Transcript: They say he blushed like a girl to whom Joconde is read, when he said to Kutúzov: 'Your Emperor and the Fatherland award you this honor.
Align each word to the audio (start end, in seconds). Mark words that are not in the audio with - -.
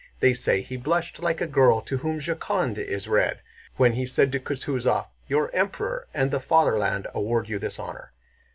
They 0.19 0.33
say 0.33 0.61
he 0.61 0.77
blushed 0.77 1.19
like 1.19 1.41
a 1.41 1.45
girl 1.45 1.79
to 1.81 1.97
whom 1.97 2.19
Joconde 2.19 2.79
is 2.79 3.07
read, 3.07 3.39
when 3.75 3.93
he 3.93 4.07
said 4.07 4.31
to 4.31 4.39
Kutúzov: 4.39 5.05
'Your 5.27 5.51
Emperor 5.53 6.07
and 6.11 6.31
the 6.31 6.39
Fatherland 6.39 7.05
award 7.13 7.47
you 7.47 7.59
this 7.59 7.77
honor. 7.77 8.11